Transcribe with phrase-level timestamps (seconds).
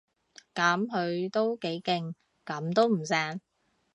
[0.55, 3.39] 噉佢都幾勁，噉都唔醒